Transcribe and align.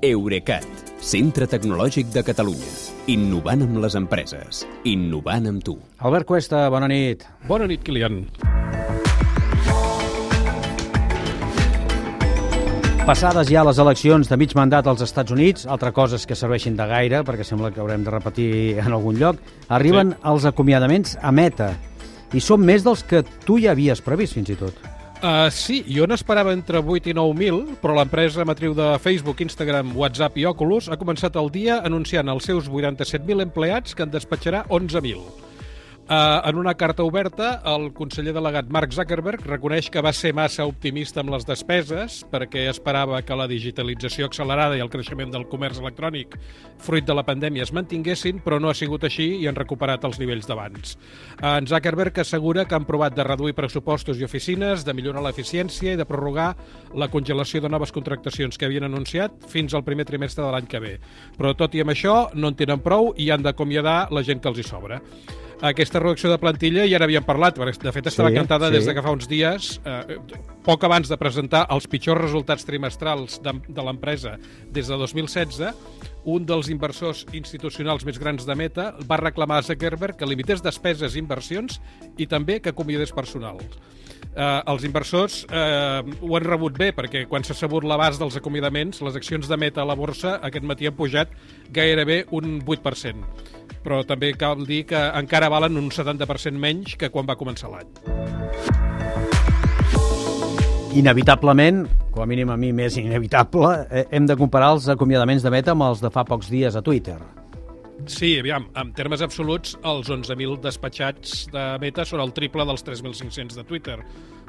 Eurecat, 0.00 0.64
centre 1.04 1.44
tecnològic 1.46 2.08
de 2.10 2.22
Catalunya. 2.26 2.70
Innovant 3.12 3.60
amb 3.62 3.76
les 3.84 3.94
empreses. 3.94 4.62
Innovant 4.88 5.44
amb 5.50 5.62
tu. 5.62 5.74
Albert 6.00 6.26
Cuesta, 6.26 6.62
bona 6.72 6.88
nit. 6.90 7.26
Bona 7.46 7.68
nit, 7.68 7.84
Kilian. 7.86 8.16
Passades 13.04 13.52
ja 13.52 13.62
les 13.68 13.78
eleccions 13.84 14.32
de 14.32 14.38
mig 14.40 14.56
mandat 14.58 14.88
als 14.90 15.04
Estats 15.04 15.30
Units, 15.30 15.68
altra 15.70 15.92
cosa 15.92 16.16
és 16.16 16.26
que 16.26 16.38
serveixin 16.40 16.74
de 16.74 16.88
gaire, 16.88 17.20
perquè 17.22 17.44
sembla 17.46 17.70
que 17.70 17.84
haurem 17.84 18.02
de 18.02 18.16
repetir 18.16 18.50
en 18.80 18.96
algun 18.96 19.20
lloc, 19.20 19.38
arriben 19.68 20.16
sí. 20.16 20.22
els 20.32 20.48
acomiadaments 20.48 21.18
a 21.20 21.30
meta. 21.30 21.74
I 22.32 22.40
són 22.40 22.64
més 22.64 22.82
dels 22.82 23.04
que 23.04 23.22
tu 23.44 23.60
ja 23.60 23.76
havies 23.76 24.00
previst, 24.02 24.40
fins 24.40 24.50
i 24.50 24.58
tot. 24.58 24.91
Uh, 25.22 25.46
sí, 25.54 25.84
jo 25.86 26.02
n'esperava 26.10 26.50
entre 26.50 26.80
8 26.82 27.12
i 27.12 27.14
9.000, 27.14 27.76
però 27.78 27.94
l'empresa 27.94 28.42
matriu 28.42 28.74
de 28.74 28.88
Facebook, 28.98 29.38
Instagram, 29.44 29.92
WhatsApp 29.94 30.40
i 30.42 30.48
Oculus 30.50 30.90
ha 30.90 30.98
començat 30.98 31.38
el 31.38 31.52
dia 31.54 31.78
anunciant 31.86 32.26
als 32.32 32.50
seus 32.50 32.66
87.000 32.66 33.46
empleats 33.46 33.94
que 33.94 34.02
en 34.02 34.10
despatxarà 34.10 34.66
11.000. 34.66 35.41
Uh, 36.02 36.42
en 36.48 36.56
una 36.56 36.74
carta 36.74 37.04
oberta, 37.06 37.60
el 37.62 37.92
conseller 37.94 38.32
delegat 38.34 38.66
Mark 38.74 38.90
Zuckerberg 38.90 39.44
reconeix 39.46 39.86
que 39.86 40.00
va 40.02 40.10
ser 40.12 40.32
massa 40.34 40.64
optimista 40.66 41.20
amb 41.22 41.30
les 41.30 41.44
despeses 41.46 42.16
perquè 42.28 42.64
esperava 42.72 43.20
que 43.22 43.36
la 43.38 43.46
digitalització 43.46 44.26
accelerada 44.26 44.74
i 44.74 44.82
el 44.82 44.90
creixement 44.90 45.30
del 45.30 45.46
comerç 45.46 45.78
electrònic 45.78 46.34
fruit 46.82 47.06
de 47.06 47.14
la 47.14 47.22
pandèmia 47.22 47.62
es 47.62 47.70
mantinguessin, 47.72 48.40
però 48.42 48.58
no 48.58 48.72
ha 48.72 48.74
sigut 48.74 49.06
així 49.06 49.28
i 49.38 49.46
han 49.46 49.54
recuperat 49.54 50.02
els 50.08 50.18
nivells 50.18 50.50
d'abans. 50.50 50.96
Uh, 51.38 51.60
en 51.60 51.68
Zuckerberg 51.70 52.18
assegura 52.18 52.64
que 52.66 52.74
han 52.74 52.88
provat 52.88 53.14
de 53.14 53.28
reduir 53.28 53.54
pressupostos 53.54 54.18
i 54.18 54.26
oficines, 54.26 54.82
de 54.82 54.96
millorar 54.98 55.22
l'eficiència 55.22 55.94
i 55.94 56.00
de 56.00 56.08
prorrogar 56.08 56.56
la 56.98 57.08
congelació 57.14 57.62
de 57.62 57.70
noves 57.70 57.94
contractacions 57.94 58.58
que 58.58 58.66
havien 58.66 58.88
anunciat 58.90 59.46
fins 59.54 59.70
al 59.72 59.86
primer 59.86 60.08
trimestre 60.10 60.42
de 60.42 60.50
l'any 60.50 60.66
que 60.66 60.82
ve. 60.82 60.96
Però 61.38 61.54
tot 61.54 61.78
i 61.78 61.86
amb 61.86 61.94
això, 61.94 62.26
no 62.34 62.50
en 62.50 62.58
tenen 62.58 62.82
prou 62.82 63.14
i 63.14 63.30
han 63.30 63.46
d'acomiadar 63.46 64.10
la 64.10 64.26
gent 64.26 64.42
que 64.42 64.50
els 64.50 64.58
hi 64.58 64.66
sobra 64.66 64.98
aquesta 65.62 66.00
reducció 66.00 66.30
de 66.32 66.38
plantilla 66.42 66.84
ja 66.90 66.98
n'havíem 66.98 67.22
parlat, 67.22 67.54
perquè 67.58 67.84
de 67.84 67.92
fet 67.94 68.08
estava 68.10 68.32
sí, 68.32 68.38
cantada 68.40 68.68
sí. 68.68 68.76
des 68.76 68.88
de 68.88 68.94
que 68.96 69.04
fa 69.04 69.12
uns 69.14 69.28
dies, 69.30 69.68
eh, 69.86 70.16
poc 70.66 70.82
abans 70.88 71.06
de 71.10 71.18
presentar 71.20 71.62
els 71.70 71.86
pitjors 71.90 72.20
resultats 72.20 72.66
trimestrals 72.66 73.38
de, 73.44 73.54
de 73.68 73.84
l'empresa 73.86 74.34
des 74.74 74.90
de 74.90 74.98
2016, 74.98 75.62
un 76.32 76.44
dels 76.46 76.68
inversors 76.70 77.24
institucionals 77.32 78.04
més 78.06 78.18
grans 78.18 78.46
de 78.46 78.58
Meta 78.58 78.90
va 79.06 79.20
reclamar 79.22 79.60
a 79.60 79.66
Zuckerberg 79.66 80.18
que 80.18 80.26
limités 80.26 80.62
despeses 80.62 81.14
i 81.14 81.22
inversions 81.22 81.78
i 82.18 82.26
també 82.26 82.58
que 82.58 82.74
acomiadés 82.74 83.14
personal. 83.14 83.62
Eh, 84.32 84.60
els 84.66 84.84
inversors 84.88 85.42
eh, 85.46 86.02
ho 86.02 86.36
han 86.38 86.46
rebut 86.46 86.74
bé 86.78 86.90
perquè 86.96 87.26
quan 87.30 87.46
s'ha 87.46 87.54
sabut 87.54 87.86
l'abast 87.86 88.18
dels 88.22 88.38
acomiadaments, 88.38 89.02
les 89.06 89.18
accions 89.18 89.46
de 89.46 89.58
Meta 89.60 89.82
a 89.82 89.86
la 89.86 89.98
borsa 89.98 90.38
aquest 90.42 90.66
matí 90.66 90.90
han 90.90 90.98
pujat 90.98 91.34
gairebé 91.70 92.24
un 92.34 92.58
8% 92.64 93.61
però 93.84 94.02
també 94.06 94.32
cal 94.38 94.64
dir 94.66 94.84
que 94.88 95.00
encara 95.18 95.50
valen 95.52 95.76
un 95.80 95.90
70% 95.90 96.58
menys 96.58 96.96
que 96.96 97.10
quan 97.10 97.28
va 97.28 97.38
començar 97.38 97.70
l'any. 97.72 97.90
Inevitablement, 100.92 101.86
com 102.12 102.22
a 102.22 102.26
mínim 102.28 102.50
a 102.52 102.58
mi 102.60 102.72
més 102.76 102.98
inevitable, 103.00 103.86
eh, 103.90 104.06
hem 104.12 104.26
de 104.28 104.36
comparar 104.36 104.74
els 104.76 104.90
acomiadaments 104.92 105.42
de 105.42 105.50
Meta 105.50 105.72
amb 105.72 105.88
els 105.88 106.04
de 106.04 106.10
fa 106.12 106.24
pocs 106.28 106.52
dies 106.52 106.76
a 106.76 106.82
Twitter. 106.84 107.16
Sí, 108.06 108.38
aviam, 108.38 108.66
en 108.74 108.90
termes 108.96 109.22
absoluts, 109.22 109.76
els 109.86 110.08
11.000 110.10 110.58
despatxats 110.64 111.46
de 111.52 111.64
Meta 111.82 112.04
són 112.08 112.22
el 112.24 112.32
triple 112.34 112.64
dels 112.66 112.82
3.500 112.86 113.54
de 113.58 113.64
Twitter, 113.68 113.98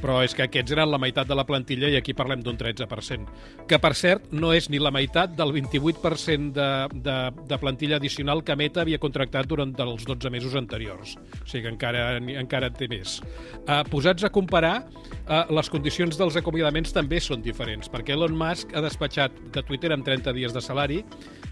però 0.00 0.20
és 0.24 0.34
que 0.36 0.44
aquests 0.46 0.72
eren 0.74 0.90
la 0.90 1.00
meitat 1.02 1.28
de 1.28 1.36
la 1.36 1.44
plantilla 1.48 1.90
i 1.90 1.96
aquí 1.98 2.14
parlem 2.16 2.44
d'un 2.44 2.58
13%, 2.58 3.26
que 3.68 3.78
per 3.82 3.92
cert 3.98 4.30
no 4.32 4.52
és 4.56 4.70
ni 4.70 4.80
la 4.80 4.92
meitat 4.94 5.34
del 5.38 5.52
28% 5.56 6.54
de, 6.56 6.68
de, 7.04 7.16
de 7.50 7.58
plantilla 7.60 7.98
addicional 7.98 8.44
que 8.46 8.56
Meta 8.56 8.84
havia 8.84 9.00
contractat 9.02 9.48
durant 9.50 9.74
els 9.82 10.06
12 10.08 10.30
mesos 10.32 10.54
anteriors. 10.58 11.16
O 11.40 11.44
sigui 11.44 11.66
que 11.66 11.74
encara, 11.74 12.04
encara 12.40 12.70
té 12.72 12.88
més. 12.90 13.18
Uh, 13.66 13.82
posats 13.90 14.24
a 14.24 14.32
comparar, 14.32 14.86
uh, 15.26 15.42
les 15.50 15.72
condicions 15.72 16.16
dels 16.16 16.38
acomiadaments 16.40 16.94
també 16.96 17.20
són 17.20 17.42
diferents, 17.44 17.90
perquè 17.90 18.14
Elon 18.16 18.36
Musk 18.38 18.74
ha 18.74 18.84
despatxat 18.84 19.36
de 19.54 19.64
Twitter 19.66 19.92
amb 19.96 20.06
30 20.06 20.34
dies 20.38 20.54
de 20.56 20.64
salari, 20.64 21.02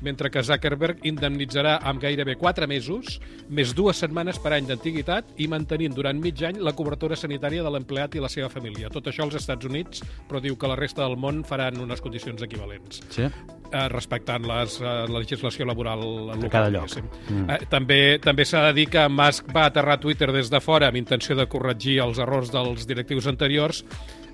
mentre 0.04 0.30
que 0.30 0.44
Zuckerberg 0.46 1.04
indemnitzarà 1.08 1.78
amb 1.88 2.02
gairebé 2.02 2.36
4 2.38 2.68
mesos, 2.70 3.18
més 3.48 3.72
dues 3.76 4.00
setmanes 4.02 4.38
per 4.42 4.52
any 4.56 4.68
d'antiguitat 4.68 5.32
i 5.40 5.48
mantenint 5.50 5.96
durant 5.96 6.20
mig 6.20 6.42
any 6.44 6.60
la 6.60 6.74
cobertura 6.76 7.16
sanitària 7.16 7.64
de 7.64 7.72
l'empleat 7.72 8.18
i 8.18 8.24
la 8.24 8.30
seva 8.32 8.50
família. 8.52 8.92
Tot 8.92 9.08
això 9.08 9.24
als 9.24 9.38
Estats 9.40 9.68
Units, 9.68 10.04
però 10.28 10.42
diu 10.44 10.58
que 10.58 10.70
la 10.70 10.76
resta 10.78 11.04
del 11.06 11.16
món 11.16 11.42
faran 11.48 11.80
unes 11.80 12.04
condicions 12.04 12.44
equivalents. 12.44 13.02
Sí. 13.14 13.30
Eh, 13.68 13.88
respectant 13.92 14.46
les, 14.48 14.78
eh, 14.80 14.84
la 14.84 15.18
legislació 15.20 15.66
laboral 15.68 16.00
local. 16.00 16.46
A 16.46 16.48
cada 16.48 16.70
lloc. 16.72 16.94
Mm. 17.28 17.50
Eh, 17.52 17.58
també 17.68 17.98
també 18.24 18.46
s'ha 18.48 18.62
de 18.68 18.72
dir 18.78 18.86
que 18.88 19.02
Musk 19.12 19.50
va 19.52 19.66
aterrar 19.68 19.98
Twitter 20.00 20.30
des 20.32 20.48
de 20.48 20.60
fora 20.64 20.88
amb 20.88 20.96
intenció 20.96 21.36
de 21.36 21.44
corregir 21.46 21.98
els 22.00 22.18
errors 22.18 22.48
dels 22.54 22.86
directius 22.88 23.28
anteriors 23.28 23.84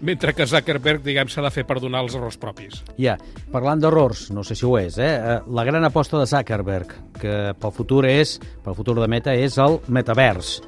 mentre 0.04 0.34
que 0.34 0.46
Zuckerberg, 0.46 1.02
diguem, 1.02 1.28
s'ha 1.30 1.42
de 1.42 1.50
fer 1.50 1.64
perdonar 1.66 2.04
els 2.04 2.14
errors 2.14 2.36
propis. 2.38 2.82
Ja, 3.00 3.16
parlant 3.50 3.80
d'errors, 3.80 4.28
no 4.34 4.44
sé 4.44 4.54
si 4.58 4.66
ho 4.66 4.76
és, 4.78 4.98
eh? 4.98 5.14
eh? 5.16 5.38
la 5.48 5.64
gran 5.64 5.86
aposta 5.86 6.18
de 6.20 6.26
Zuckerberg, 6.28 6.94
que 7.18 7.54
pel 7.58 7.72
futur 7.74 8.04
és, 8.06 8.36
pel 8.64 8.76
futur 8.76 8.98
de 9.00 9.08
Meta, 9.08 9.34
és 9.34 9.56
el 9.58 9.80
metavers. 9.88 10.58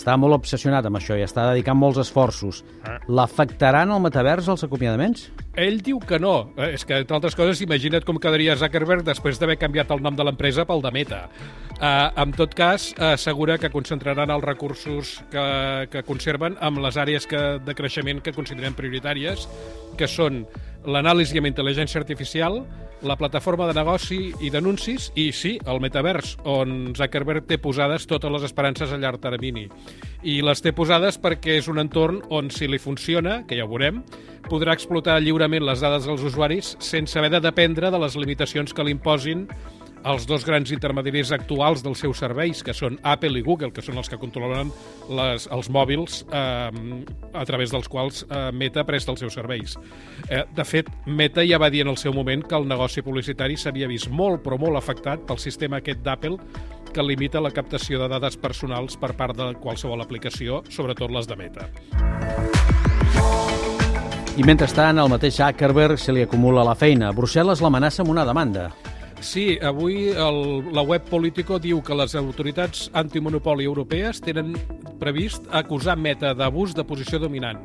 Està 0.00 0.14
molt 0.16 0.32
obsessionat 0.32 0.86
amb 0.88 0.96
això 0.96 1.16
i 1.18 1.24
està 1.26 1.44
dedicant 1.50 1.76
molts 1.76 1.98
esforços. 2.00 2.62
Ah. 2.88 2.96
L'afectaran 3.12 3.90
el 3.92 4.00
metavers 4.00 4.46
els 4.48 4.64
acomiadaments? 4.64 5.26
Ell 5.60 5.82
diu 5.84 5.98
que 6.00 6.16
no. 6.22 6.54
Eh, 6.56 6.70
és 6.78 6.86
que, 6.88 7.02
entre 7.02 7.18
altres 7.18 7.36
coses, 7.36 7.60
imagina't 7.60 8.06
com 8.08 8.16
quedaria 8.22 8.56
Zuckerberg 8.56 9.04
després 9.04 9.36
d'haver 9.36 9.58
canviat 9.60 9.92
el 9.92 10.00
nom 10.00 10.16
de 10.16 10.24
l'empresa 10.24 10.64
pel 10.64 10.80
de 10.80 10.94
Meta. 10.94 11.26
Uh, 11.80 12.08
en 12.22 12.32
tot 12.36 12.56
cas, 12.56 12.90
assegura 13.10 13.58
que 13.60 13.68
concentraran 13.72 14.32
els 14.32 14.44
recursos 14.44 15.18
que, 15.32 15.44
que 15.92 16.04
conserven 16.08 16.56
amb 16.64 16.80
les 16.84 16.96
àrees 17.00 17.28
que, 17.28 17.44
de 17.64 17.76
creixement 17.76 18.24
que 18.24 18.36
consideren 18.36 18.76
prioritàries, 18.76 19.46
que 20.00 20.08
són 20.08 20.46
l'anàlisi 20.88 21.40
amb 21.40 21.52
intel·ligència 21.52 22.00
artificial, 22.00 22.62
la 23.02 23.16
plataforma 23.16 23.66
de 23.68 23.74
negoci 23.76 24.18
i 24.44 24.50
d'anuncis 24.52 25.10
i, 25.18 25.30
sí, 25.32 25.54
el 25.68 25.80
metavers, 25.80 26.34
on 26.48 26.92
Zuckerberg 26.96 27.46
té 27.48 27.58
posades 27.62 28.06
totes 28.10 28.32
les 28.32 28.44
esperances 28.48 28.92
a 28.92 28.98
llarg 29.00 29.22
termini. 29.22 29.66
I 30.22 30.40
les 30.44 30.60
té 30.60 30.74
posades 30.76 31.18
perquè 31.20 31.58
és 31.60 31.70
un 31.72 31.80
entorn 31.82 32.20
on, 32.28 32.50
si 32.52 32.68
li 32.68 32.80
funciona, 32.82 33.40
que 33.48 33.56
ja 33.58 33.64
ho 33.64 33.70
veurem, 33.72 34.02
podrà 34.50 34.74
explotar 34.76 35.20
lliurement 35.22 35.64
les 35.64 35.80
dades 35.80 36.08
dels 36.08 36.24
usuaris 36.26 36.74
sense 36.80 37.18
haver 37.18 37.32
de 37.36 37.44
dependre 37.44 37.90
de 37.90 38.00
les 38.02 38.16
limitacions 38.20 38.74
que 38.74 38.84
li 38.84 38.96
imposin 38.96 39.46
els 40.04 40.26
dos 40.26 40.44
grans 40.46 40.70
intermediaris 40.72 41.32
actuals 41.36 41.82
dels 41.84 42.00
seus 42.00 42.20
serveis, 42.22 42.62
que 42.64 42.74
són 42.76 42.98
Apple 43.02 43.38
i 43.38 43.44
Google, 43.44 43.72
que 43.74 43.84
són 43.84 43.98
els 44.00 44.08
que 44.08 44.18
controlen 44.20 44.72
les, 45.10 45.46
els 45.52 45.70
mòbils 45.72 46.22
eh, 46.32 46.70
a 47.34 47.44
través 47.48 47.74
dels 47.74 47.88
quals 47.90 48.24
eh, 48.24 48.48
Meta 48.56 48.84
presta 48.88 49.12
els 49.12 49.20
seus 49.20 49.36
serveis. 49.36 49.76
Eh, 50.28 50.44
de 50.56 50.66
fet, 50.66 50.90
Meta 51.06 51.44
ja 51.46 51.60
va 51.60 51.70
dir 51.70 51.84
en 51.84 51.92
el 51.92 52.00
seu 52.00 52.14
moment 52.16 52.44
que 52.46 52.56
el 52.56 52.68
negoci 52.68 53.04
publicitari 53.04 53.58
s'havia 53.60 53.90
vist 53.90 54.10
molt, 54.10 54.44
però 54.44 54.58
molt 54.60 54.80
afectat 54.80 55.26
pel 55.28 55.40
sistema 55.42 55.80
aquest 55.80 56.04
d'Apple 56.06 56.38
que 56.90 57.04
limita 57.06 57.40
la 57.40 57.52
captació 57.54 58.00
de 58.00 58.08
dades 58.10 58.36
personals 58.40 58.96
per 58.98 59.12
part 59.18 59.36
de 59.38 59.52
qualsevol 59.62 60.02
aplicació, 60.02 60.64
sobretot 60.70 61.12
les 61.14 61.28
de 61.28 61.38
Meta. 61.38 61.68
I 64.40 64.46
mentrestant, 64.46 64.96
al 64.98 65.10
mateix 65.12 65.36
Zuckerberg 65.36 65.98
se 66.00 66.14
li 66.16 66.22
acumula 66.24 66.64
la 66.64 66.76
feina. 66.78 67.10
Brussel·les 67.12 67.60
l'amenaça 67.60 68.00
amb 68.00 68.14
una 68.14 68.24
demanda. 68.24 68.70
Sí, 69.20 69.58
avui 69.60 70.08
el, 70.16 70.38
la 70.72 70.82
web 70.82 71.04
Politico 71.10 71.58
diu 71.60 71.82
que 71.84 71.96
les 71.96 72.14
autoritats 72.16 72.88
antimonopoli 72.96 73.68
europees 73.68 74.22
tenen 74.24 74.54
previst 75.00 75.44
acusar 75.52 75.98
Meta 76.00 76.32
d'abús 76.34 76.74
de 76.76 76.84
posició 76.88 77.20
dominant. 77.20 77.60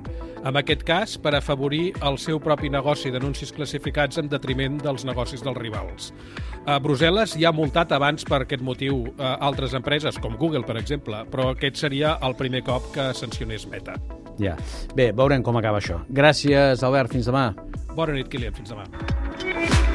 En 0.46 0.60
aquest 0.60 0.84
cas, 0.86 1.16
per 1.18 1.34
afavorir 1.34 1.96
el 2.06 2.20
seu 2.22 2.38
propi 2.44 2.70
negoci 2.70 3.10
d'anuncis 3.10 3.50
classificats 3.56 4.20
en 4.22 4.30
detriment 4.30 4.78
dels 4.84 5.08
negocis 5.08 5.42
dels 5.42 5.58
rivals. 5.58 6.12
A 6.70 6.78
Brussel·les 6.82 7.34
ja 7.42 7.50
ha 7.50 7.56
multat 7.56 7.96
abans 7.98 8.28
per 8.28 8.44
aquest 8.44 8.62
motiu 8.62 9.02
a 9.18 9.32
eh, 9.32 9.34
altres 9.48 9.74
empreses, 9.78 10.20
com 10.22 10.38
Google, 10.38 10.66
per 10.68 10.78
exemple, 10.82 11.24
però 11.34 11.50
aquest 11.56 11.82
seria 11.82 12.18
el 12.26 12.38
primer 12.38 12.62
cop 12.68 12.92
que 12.94 13.10
sancionés 13.18 13.66
Meta. 13.72 13.98
Ja. 14.38 14.54
Bé, 14.94 15.10
veurem 15.16 15.42
com 15.42 15.58
acaba 15.58 15.82
això. 15.82 16.04
Gràcies, 16.10 16.84
Albert. 16.86 17.16
Fins 17.16 17.32
demà. 17.32 17.50
Bona 17.96 18.18
nit, 18.18 18.30
Kilian. 18.30 18.54
Fins 18.54 18.76
demà. 18.76 19.95